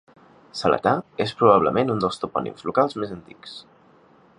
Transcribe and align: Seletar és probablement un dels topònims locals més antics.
Seletar 0.61 0.93
és 1.25 1.35
probablement 1.41 1.93
un 1.97 2.03
dels 2.05 2.19
topònims 2.25 2.69
locals 2.71 3.01
més 3.05 3.15
antics. 3.19 3.57